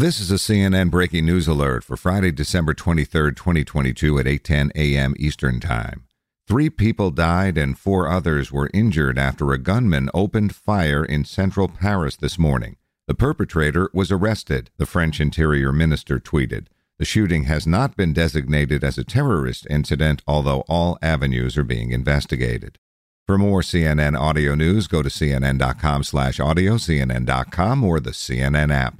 [0.00, 5.14] This is a CNN breaking news alert for Friday, December 23, 2022 at 8:10 a.m.
[5.18, 6.04] Eastern Time.
[6.48, 11.68] 3 people died and 4 others were injured after a gunman opened fire in central
[11.68, 12.76] Paris this morning.
[13.08, 16.68] The perpetrator was arrested, the French Interior Minister tweeted.
[16.98, 21.90] The shooting has not been designated as a terrorist incident, although all avenues are being
[21.90, 22.78] investigated.
[23.26, 28.96] For more CNN audio news, go to cnn.com/audio, cnn.com, or the CNN app.